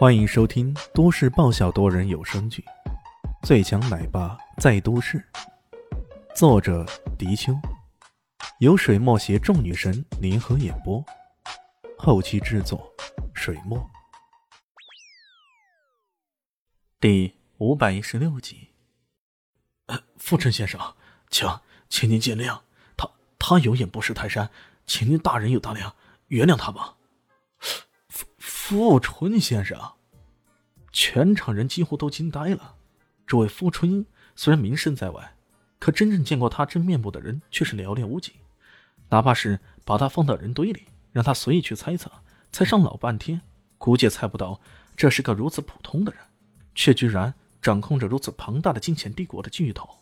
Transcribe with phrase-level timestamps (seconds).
[0.00, 2.64] 欢迎收听都市爆笑多人有声剧
[3.46, 5.22] 《最强奶爸在都市》，
[6.34, 6.86] 作者：
[7.18, 7.52] 迪秋，
[8.60, 11.04] 由水墨携众女神联合演播，
[11.98, 12.90] 后期制作：
[13.34, 13.90] 水墨。
[16.98, 18.70] 第五百一十六集。
[20.16, 20.80] 富春先生，
[21.28, 21.46] 请，
[21.90, 22.58] 请您见谅，
[22.96, 23.06] 他
[23.38, 24.48] 他有眼不识泰山，
[24.86, 25.94] 请您大人有大量，
[26.28, 26.96] 原谅他吧。
[28.70, 29.76] 富春先生，
[30.92, 32.76] 全场人几乎都惊呆了。
[33.26, 34.06] 这位富春
[34.36, 35.34] 虽然名声在外，
[35.80, 38.34] 可真正见过他真面目的人却是寥寥无几。
[39.08, 42.08] 哪怕是把他放到人堆里，让他随意去猜测，
[42.52, 43.40] 猜上老半天，
[43.76, 44.60] 估计也猜不到
[44.96, 46.22] 这是个如此普通的人，
[46.72, 49.98] 却居然掌控着如此庞大的金钱帝国的巨头。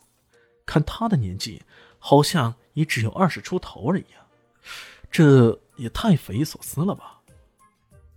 [0.67, 1.63] 看他的年纪，
[1.97, 4.29] 好像也只有二十出头而已啊，
[5.09, 7.15] 这也太匪夷所思了吧！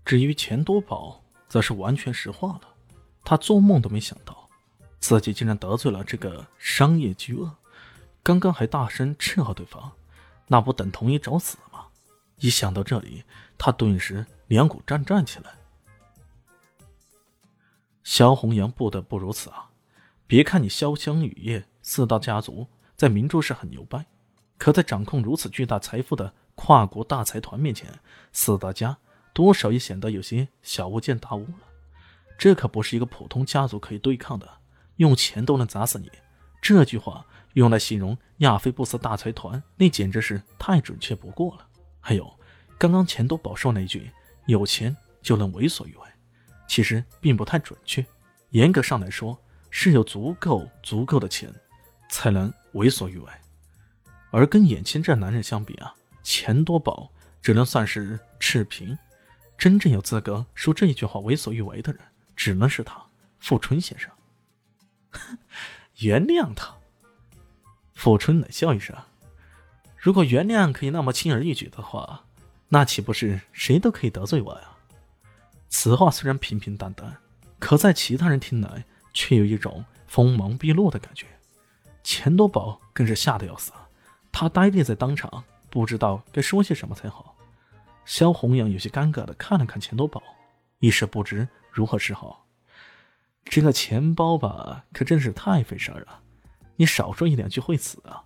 [0.04, 2.62] 至于钱多宝，则是完全石化了。
[3.24, 4.48] 他做梦都没想到，
[4.98, 7.56] 自己竟然得罪了这个商业巨鳄。
[8.22, 9.92] 刚刚还大声斥喝对方，
[10.48, 11.86] 那不等同于找死吗？
[12.38, 13.24] 一想到这里，
[13.56, 15.54] 他顿时两股战战起来。
[18.02, 19.70] 萧红阳不得不如此啊！
[20.26, 24.04] 别看你潇湘雨夜四大家族在明珠市很牛掰，
[24.58, 28.00] 可在掌控如此巨大财富的跨国大财团面前，
[28.32, 28.98] 四大家。
[29.32, 31.68] 多少也显得有些小巫见大巫了。
[32.38, 34.48] 这可不是一个普通家族可以对抗的，
[34.96, 36.10] 用钱都能砸死你。
[36.60, 41.66] 这句话用来形容亚非布斯大财团，那简直是太准确不过了。
[42.00, 42.38] 还有，
[42.78, 44.10] 刚刚钱多宝说那句
[44.46, 46.02] “有钱就能为所欲为”，
[46.68, 48.04] 其实并不太准确。
[48.50, 49.38] 严格上来说，
[49.70, 51.52] 是有足够足够的钱，
[52.08, 53.28] 才能为所欲为。
[54.30, 57.10] 而跟眼前这男人相比啊，钱多宝
[57.40, 58.98] 只能算是赤贫。
[59.62, 62.02] 真正有资格说这一句话为所欲为的人，
[62.34, 63.00] 只能是他，
[63.38, 64.10] 富春先生。
[65.98, 66.74] 原谅他。
[67.94, 68.96] 富春冷笑一声
[69.96, 72.24] ：“如果原谅可以那么轻而易举的话，
[72.70, 74.70] 那岂不是谁都可以得罪我呀？”
[75.70, 77.18] 此话虽然平平淡淡，
[77.60, 78.84] 可在其他人听来，
[79.14, 81.26] 却有一种锋芒毕露的感觉。
[82.02, 83.70] 钱多宝更是吓得要死，
[84.32, 87.31] 他呆立在当场，不知道该说些什么才好。
[88.04, 90.22] 萧红阳有些尴尬的看了看钱多宝，
[90.80, 92.46] 一时不知如何是好。
[93.44, 96.20] 这个钱包吧，可真是太费事儿了，
[96.76, 98.22] 你少说一两句会死啊！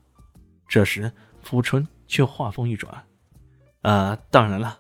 [0.69, 1.11] 这时，
[1.43, 3.05] 富春却话锋一转
[3.83, 4.79] ：“啊，当然了，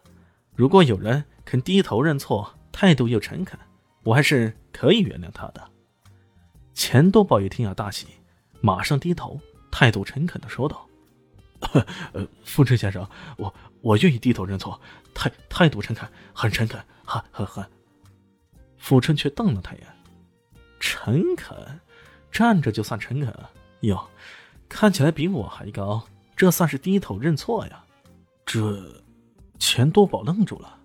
[0.55, 3.59] 如果有人肯低头认错，态度又诚恳，
[4.03, 5.71] 我还是可以原谅他的。”
[6.75, 8.07] 钱多宝一听啊，大喜，
[8.61, 9.41] 马上低头，
[9.71, 10.87] 态度诚恳的说道。
[12.13, 14.81] 呃，富春先生，我我愿意低头认错，
[15.15, 17.65] 态态度诚恳，很诚恳，很很很。
[18.77, 19.87] 富春却瞪了他一眼，
[20.79, 21.81] 诚恳，
[22.31, 23.35] 站着就算诚恳？
[23.81, 24.09] 哟，
[24.69, 26.05] 看起来比我还高，
[26.37, 27.85] 这算是低头认错呀？
[28.45, 29.03] 这，
[29.59, 30.79] 钱多宝愣住了，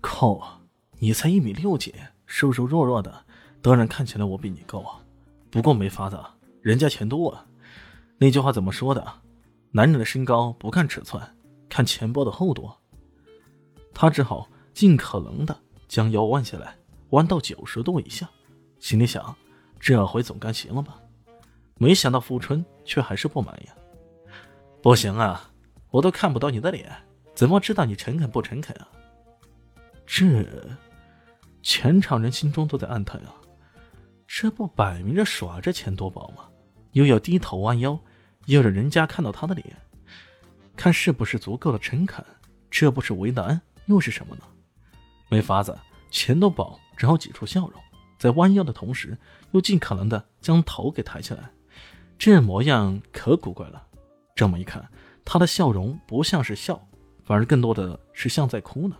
[0.00, 0.60] 靠，
[0.98, 1.94] 你才一米六几，
[2.26, 3.24] 瘦瘦弱弱的，
[3.62, 5.00] 当然看起来我比你高啊。
[5.50, 6.18] 不过没法子，
[6.60, 7.46] 人家钱多啊。
[8.18, 9.06] 那句话怎么说的？
[9.76, 11.20] 男人的身高不看尺寸，
[11.68, 12.70] 看钱包的厚度。
[13.92, 15.58] 他只好尽可能的
[15.88, 16.76] 将腰弯下来，
[17.10, 18.30] 弯到九十度以下，
[18.78, 19.34] 心里想：
[19.80, 21.00] 这回总该行了吧？
[21.76, 23.68] 没想到富春却还是不满意。
[24.80, 25.50] 不行啊，
[25.90, 26.88] 我都看不到你的脸，
[27.34, 28.86] 怎么知道你诚恳不诚恳啊？
[30.06, 30.24] 这，
[31.62, 33.34] 全场人心中都在暗叹啊，
[34.28, 36.44] 这不摆明着耍着钱多宝吗？
[36.92, 37.98] 又要低头弯腰。
[38.46, 39.76] 要让人家看到他的脸，
[40.76, 42.24] 看是不是足够的诚恳，
[42.70, 44.42] 这不是为难又是什么呢？
[45.28, 45.76] 没法子，
[46.10, 47.80] 钱多宝只好挤出笑容，
[48.18, 49.16] 在弯腰的同时，
[49.52, 51.50] 又尽可能的将头给抬起来，
[52.18, 53.86] 这模样可古怪了。
[54.34, 54.86] 这么一看，
[55.24, 56.80] 他的笑容不像是笑，
[57.24, 58.96] 反而更多的是像在哭呢。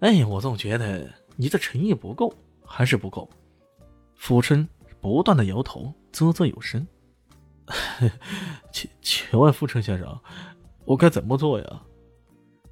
[0.00, 3.30] 哎，我总觉得你的诚意不够，还是不够。
[4.16, 4.68] 富春
[5.00, 6.86] 不断的摇头，啧啧有声。
[8.70, 10.20] 请请问富春先生，
[10.84, 11.82] 我该怎么做呀？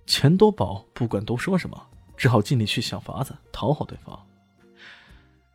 [0.07, 1.87] 钱多宝不管多说什么，
[2.17, 4.27] 只好尽力去想法子讨好对方。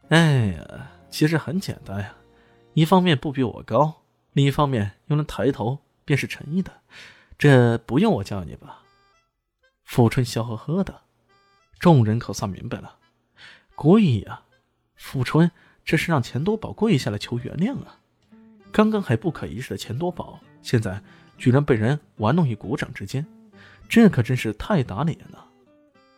[0.10, 2.16] 哎呀，其实很简单呀，
[2.74, 4.04] 一方面不比我高，
[4.34, 6.72] 另一方面又能抬头，便是诚意的。
[7.38, 8.84] 这不用我教你吧？
[9.84, 11.02] 富春笑呵呵的，
[11.80, 12.98] 众人可算明白了。
[13.76, 14.44] 跪呀，
[14.96, 15.52] 富春
[15.84, 18.00] 这是让钱多宝跪下来求原谅啊！
[18.76, 21.02] 刚刚还不可一世的钱多宝，现在
[21.38, 23.26] 居然被人玩弄于股掌之间，
[23.88, 25.46] 这可真是太打脸了。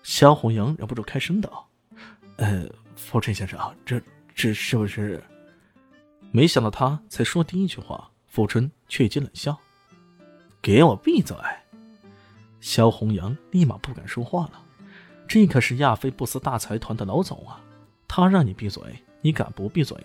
[0.02, 1.70] 萧红阳忍不住开声道
[2.38, 4.02] ：“呃，傅春先生，这
[4.34, 5.24] 这是不是？”
[6.34, 9.56] 没想到他才说第一句话，傅春却已经冷笑
[10.60, 11.38] ：“给我闭嘴！”
[12.60, 14.64] 萧红阳立马不敢说话了。
[15.28, 17.62] 这可是亚非布斯大财团的老总啊，
[18.08, 18.82] 他让你闭嘴，
[19.22, 19.96] 你敢不闭嘴？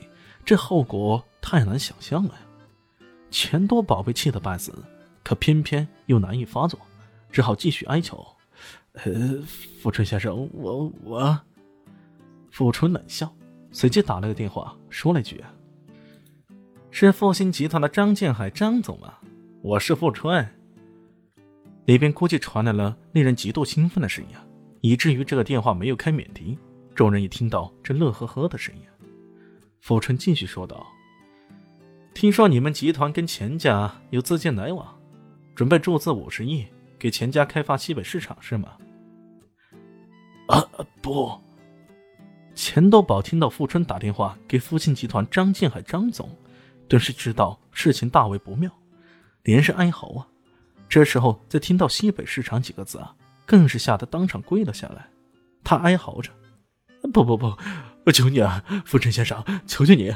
[0.44, 3.06] 这后果太难想象了呀！
[3.30, 4.74] 钱多宝被气得半死，
[5.22, 6.78] 可偏偏又难以发作，
[7.30, 8.26] 只好继续哀求
[8.94, 9.40] ：“呃，
[9.80, 11.40] 富春先生，我我……”
[12.50, 13.32] 富春冷笑，
[13.70, 15.42] 随即打了个电话，说了一句
[16.90, 19.14] ：“是复兴集团的张建海张总吗？
[19.62, 20.46] 我是富春。”
[21.86, 24.36] 里边估计传来了令人极度兴奋的声音，
[24.82, 26.58] 以至于这个电话没有开免提，
[26.94, 28.82] 众人一听到这乐呵呵的声音。
[29.82, 30.86] 富春继续说道。
[32.14, 34.96] 听说你们集团跟钱家有资金来往，
[35.56, 36.64] 准备注资五十亿
[37.00, 38.76] 给钱家开发西北市场是吗？
[40.46, 40.64] 啊
[41.02, 41.36] 不！
[42.54, 46.30] 钱多宝听到富春打电话给复兴集团张建海张总，
[46.86, 48.70] 顿时知道事情大为不妙，
[49.42, 50.28] 连声哀嚎啊！
[50.88, 53.12] 这时候再听到西北市场几个字啊，
[53.44, 55.08] 更是吓得当场跪了下来。
[55.64, 56.30] 他哀嚎着
[57.12, 57.58] ：“不不不，我
[58.04, 60.14] 我求你啊，富春先生，求求你！”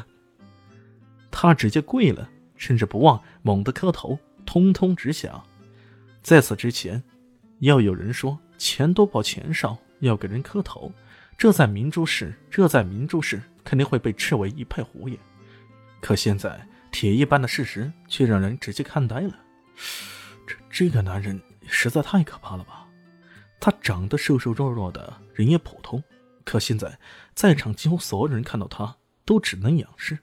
[1.30, 5.42] 他直接跪了，甚至不忘猛地磕头，通通直响。
[6.22, 7.02] 在此之前，
[7.60, 10.90] 要有人说钱多宝钱少要给人磕头，
[11.38, 15.18] 这在明珠市，这在明珠市肯定会被斥为一派胡言。
[16.00, 19.34] 可现在铁一般的事实却让人直接看呆了。
[20.46, 22.86] 这这个男人实在太可怕了吧？
[23.60, 26.02] 他长得瘦瘦弱弱的，人也普通，
[26.46, 26.98] 可现在
[27.34, 30.20] 在场几乎所有人看到他都只能仰视。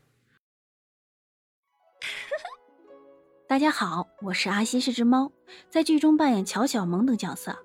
[3.45, 5.31] 大家好，我是阿西，是只猫，
[5.69, 7.55] 在剧中扮演乔小萌等角色。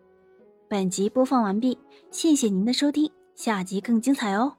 [0.69, 1.78] 本集播放完毕，
[2.10, 4.57] 谢谢您的收听，下集更精彩哦。